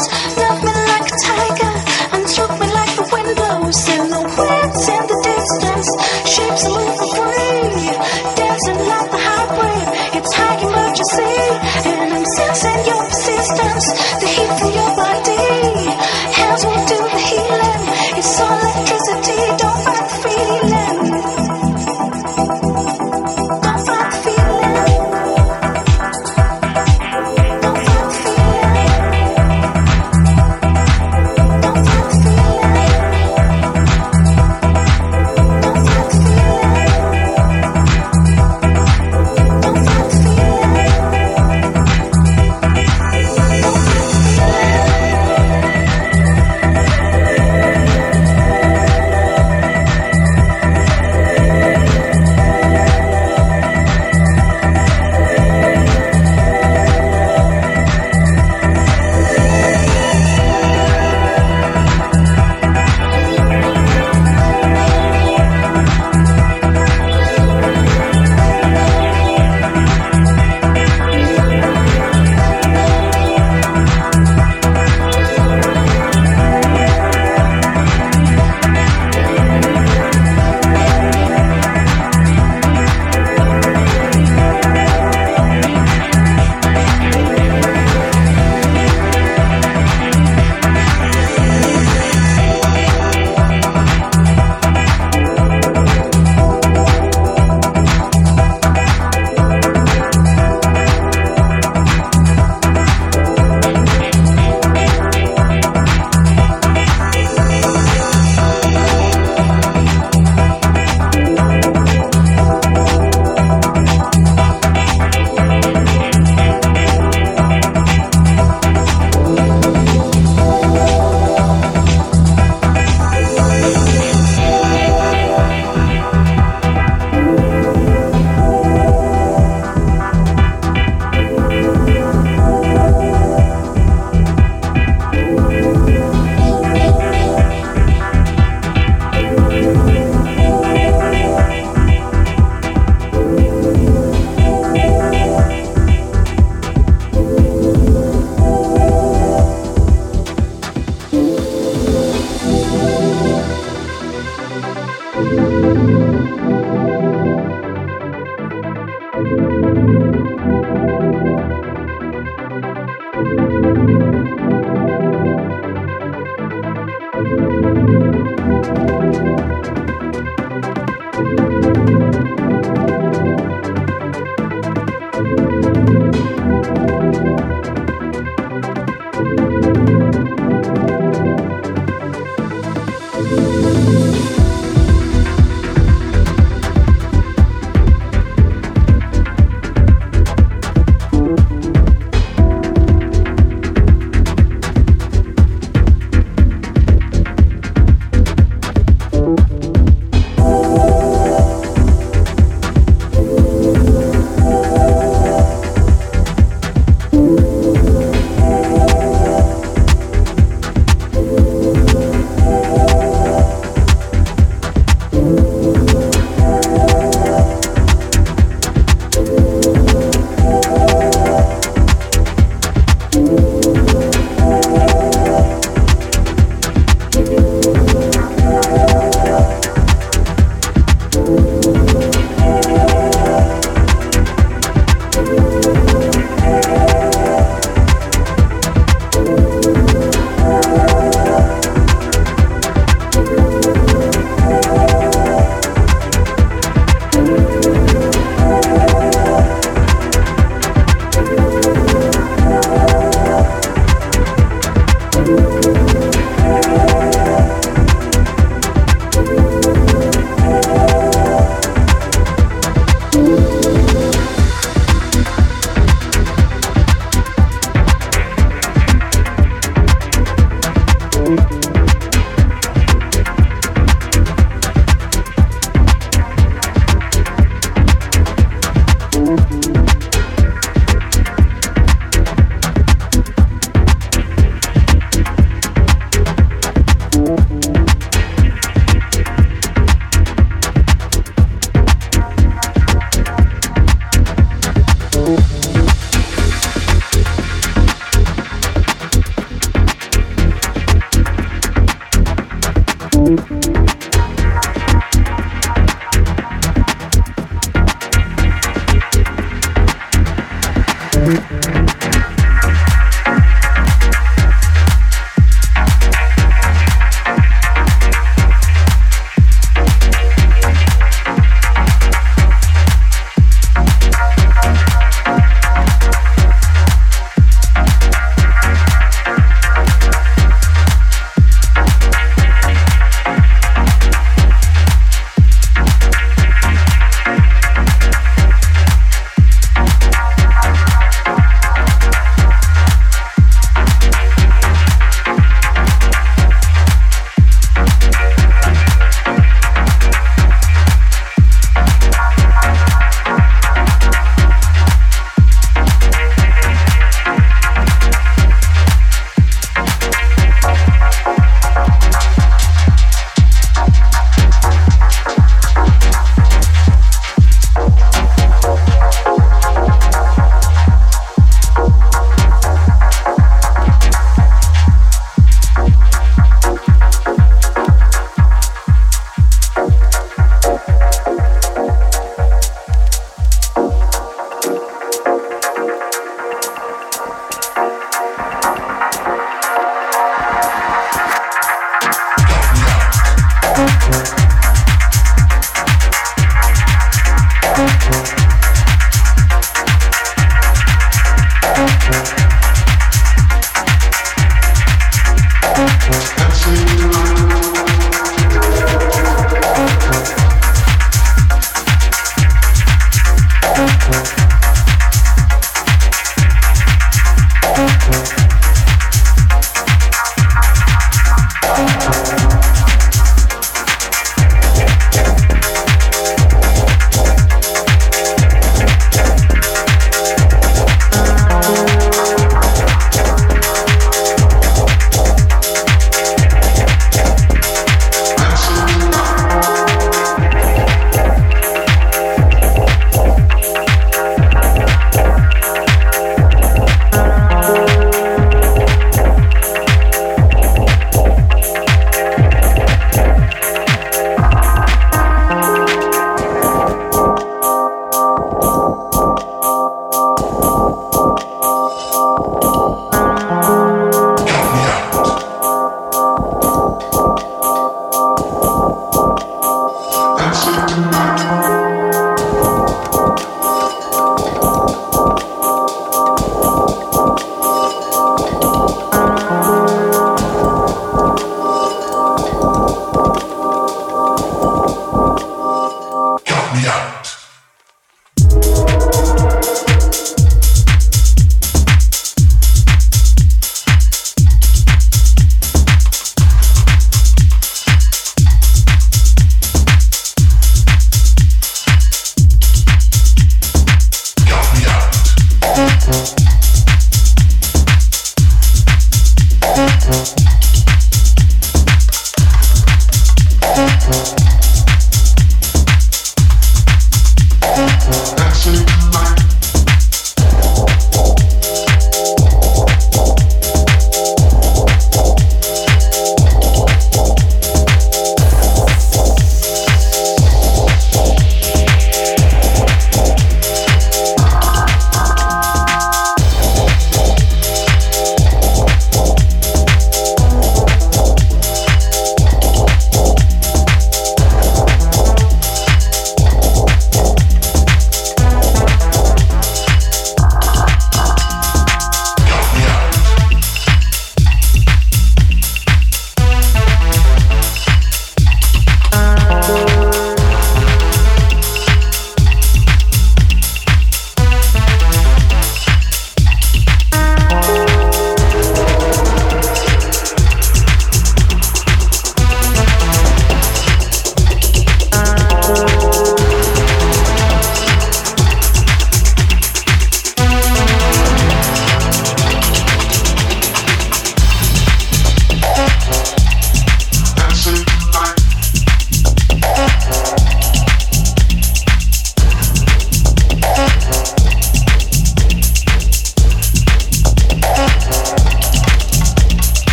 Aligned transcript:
eyes. 0.00 0.37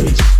space. 0.00 0.39